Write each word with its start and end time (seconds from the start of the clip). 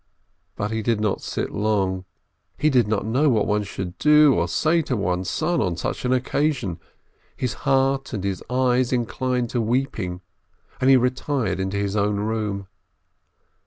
But 0.55 0.71
he 0.71 0.81
did 0.81 0.99
not 0.99 1.21
sit 1.21 1.51
long, 1.51 2.05
he 2.57 2.71
did 2.71 2.87
not 2.87 3.05
know 3.05 3.29
what 3.29 3.45
one 3.45 3.61
should 3.61 3.99
do 3.99 4.33
or 4.33 4.47
say 4.47 4.81
to 4.81 4.97
one's 4.97 5.29
son 5.29 5.61
on 5.61 5.77
such 5.77 6.05
an 6.05 6.11
occasion; 6.11 6.79
his 7.35 7.53
heart 7.69 8.11
and 8.11 8.23
his 8.23 8.41
eyes 8.49 8.91
inclined 8.91 9.51
to 9.51 9.61
weeping, 9.61 10.21
and 10.79 10.89
he 10.89 10.97
retired 10.97 11.59
into 11.59 11.77
his 11.77 11.95
own 11.95 12.15
room. 12.15 12.67